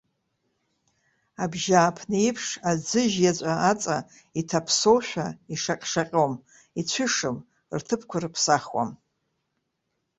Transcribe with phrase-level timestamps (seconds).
[1.43, 3.97] Абжьааԥны еиԥш аӡыжь иаҵәа аҵа
[4.39, 6.33] иҭаԥсоушәа ишаҟьшаҟьом,
[6.79, 7.37] ицәышым,
[7.77, 8.91] рҭыԥқәа рыԥсахуам.